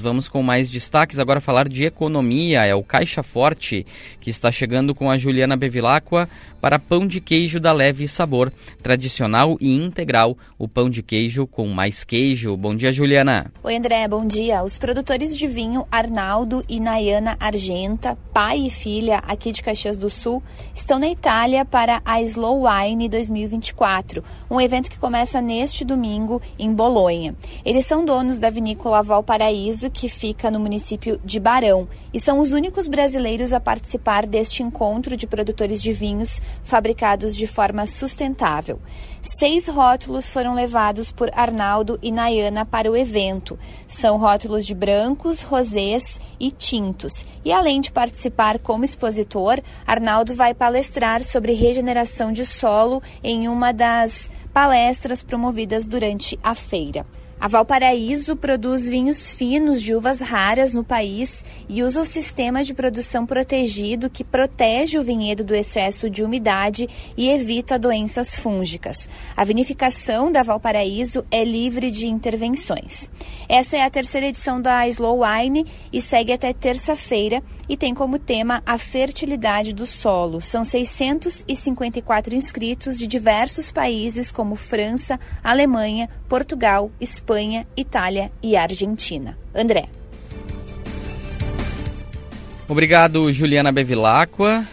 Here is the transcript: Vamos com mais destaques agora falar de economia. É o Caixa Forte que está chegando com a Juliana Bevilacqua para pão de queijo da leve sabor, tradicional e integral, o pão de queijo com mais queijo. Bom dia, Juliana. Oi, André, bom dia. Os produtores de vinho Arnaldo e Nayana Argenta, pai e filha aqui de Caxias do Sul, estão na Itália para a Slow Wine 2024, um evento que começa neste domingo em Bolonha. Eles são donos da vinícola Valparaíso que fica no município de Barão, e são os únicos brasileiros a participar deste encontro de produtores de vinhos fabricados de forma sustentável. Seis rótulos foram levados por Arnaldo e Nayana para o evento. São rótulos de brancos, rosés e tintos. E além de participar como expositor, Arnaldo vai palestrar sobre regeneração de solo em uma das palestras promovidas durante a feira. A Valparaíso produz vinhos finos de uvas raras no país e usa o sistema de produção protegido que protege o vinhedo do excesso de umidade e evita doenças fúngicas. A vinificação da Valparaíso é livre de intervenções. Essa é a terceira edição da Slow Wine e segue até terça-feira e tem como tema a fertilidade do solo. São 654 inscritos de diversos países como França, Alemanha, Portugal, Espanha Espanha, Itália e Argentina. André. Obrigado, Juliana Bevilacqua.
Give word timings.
Vamos 0.00 0.28
com 0.28 0.44
mais 0.44 0.70
destaques 0.70 1.18
agora 1.18 1.40
falar 1.40 1.68
de 1.68 1.82
economia. 1.82 2.64
É 2.64 2.72
o 2.72 2.84
Caixa 2.84 3.24
Forte 3.24 3.84
que 4.20 4.30
está 4.30 4.52
chegando 4.52 4.94
com 4.94 5.10
a 5.10 5.18
Juliana 5.18 5.56
Bevilacqua 5.56 6.28
para 6.60 6.78
pão 6.78 7.04
de 7.04 7.20
queijo 7.20 7.58
da 7.58 7.72
leve 7.72 8.06
sabor, 8.06 8.52
tradicional 8.80 9.56
e 9.60 9.74
integral, 9.74 10.38
o 10.56 10.68
pão 10.68 10.88
de 10.88 11.02
queijo 11.02 11.48
com 11.48 11.66
mais 11.66 12.04
queijo. 12.04 12.56
Bom 12.56 12.76
dia, 12.76 12.92
Juliana. 12.92 13.52
Oi, 13.60 13.76
André, 13.76 14.06
bom 14.06 14.24
dia. 14.24 14.62
Os 14.62 14.78
produtores 14.78 15.36
de 15.36 15.48
vinho 15.48 15.84
Arnaldo 15.90 16.62
e 16.68 16.78
Nayana 16.78 17.36
Argenta, 17.40 18.16
pai 18.38 18.66
e 18.66 18.70
filha 18.70 19.18
aqui 19.26 19.50
de 19.50 19.64
Caxias 19.64 19.96
do 19.96 20.08
Sul, 20.08 20.40
estão 20.72 20.96
na 20.96 21.08
Itália 21.08 21.64
para 21.64 22.00
a 22.04 22.22
Slow 22.22 22.68
Wine 22.68 23.08
2024, 23.08 24.22
um 24.48 24.60
evento 24.60 24.88
que 24.88 24.96
começa 24.96 25.40
neste 25.40 25.84
domingo 25.84 26.40
em 26.56 26.72
Bolonha. 26.72 27.34
Eles 27.64 27.84
são 27.84 28.04
donos 28.04 28.38
da 28.38 28.48
vinícola 28.48 29.02
Valparaíso 29.02 29.90
que 29.90 30.08
fica 30.08 30.52
no 30.52 30.60
município 30.60 31.18
de 31.24 31.40
Barão, 31.40 31.88
e 32.14 32.20
são 32.20 32.38
os 32.38 32.52
únicos 32.52 32.86
brasileiros 32.86 33.52
a 33.52 33.58
participar 33.58 34.24
deste 34.24 34.62
encontro 34.62 35.16
de 35.16 35.26
produtores 35.26 35.82
de 35.82 35.92
vinhos 35.92 36.40
fabricados 36.62 37.34
de 37.34 37.48
forma 37.48 37.86
sustentável. 37.88 38.78
Seis 39.20 39.66
rótulos 39.66 40.30
foram 40.30 40.54
levados 40.54 41.10
por 41.10 41.28
Arnaldo 41.34 41.98
e 42.00 42.12
Nayana 42.12 42.64
para 42.64 42.88
o 42.88 42.96
evento. 42.96 43.58
São 43.88 44.16
rótulos 44.16 44.64
de 44.64 44.76
brancos, 44.76 45.42
rosés 45.42 46.20
e 46.38 46.52
tintos. 46.52 47.26
E 47.44 47.52
além 47.52 47.80
de 47.80 47.90
participar 47.90 48.27
como 48.58 48.84
expositor, 48.84 49.60
Arnaldo 49.86 50.34
vai 50.34 50.54
palestrar 50.54 51.22
sobre 51.22 51.52
regeneração 51.52 52.32
de 52.32 52.44
solo 52.44 53.02
em 53.22 53.48
uma 53.48 53.72
das 53.72 54.30
palestras 54.52 55.22
promovidas 55.22 55.86
durante 55.86 56.38
a 56.42 56.54
feira. 56.54 57.06
A 57.40 57.46
Valparaíso 57.46 58.34
produz 58.34 58.88
vinhos 58.88 59.32
finos 59.32 59.80
de 59.80 59.94
uvas 59.94 60.20
raras 60.20 60.74
no 60.74 60.82
país 60.82 61.44
e 61.68 61.84
usa 61.84 62.00
o 62.00 62.04
sistema 62.04 62.64
de 62.64 62.74
produção 62.74 63.24
protegido 63.24 64.10
que 64.10 64.24
protege 64.24 64.98
o 64.98 65.04
vinhedo 65.04 65.44
do 65.44 65.54
excesso 65.54 66.10
de 66.10 66.24
umidade 66.24 66.88
e 67.16 67.28
evita 67.28 67.78
doenças 67.78 68.34
fúngicas. 68.34 69.08
A 69.36 69.44
vinificação 69.44 70.32
da 70.32 70.42
Valparaíso 70.42 71.24
é 71.30 71.44
livre 71.44 71.92
de 71.92 72.08
intervenções. 72.08 73.08
Essa 73.48 73.76
é 73.76 73.82
a 73.84 73.90
terceira 73.90 74.26
edição 74.26 74.60
da 74.60 74.88
Slow 74.88 75.20
Wine 75.22 75.64
e 75.92 76.00
segue 76.00 76.32
até 76.32 76.52
terça-feira 76.52 77.40
e 77.68 77.76
tem 77.76 77.94
como 77.94 78.18
tema 78.18 78.62
a 78.66 78.78
fertilidade 78.78 79.72
do 79.72 79.86
solo. 79.86 80.40
São 80.40 80.64
654 80.64 82.34
inscritos 82.34 82.98
de 82.98 83.06
diversos 83.06 83.70
países 83.70 84.32
como 84.32 84.56
França, 84.56 85.20
Alemanha, 85.44 86.08
Portugal, 86.28 86.90
Espanha 87.00 87.27
Espanha, 87.28 87.66
Itália 87.76 88.32
e 88.42 88.56
Argentina. 88.56 89.36
André. 89.54 89.86
Obrigado, 92.66 93.30
Juliana 93.30 93.70
Bevilacqua. 93.70 94.66